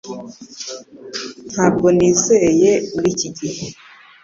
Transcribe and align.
Ntabwo 1.51 1.87
nizeye 1.97 2.71
muri 2.93 3.07
iki 3.15 3.29
gihe 3.37 3.65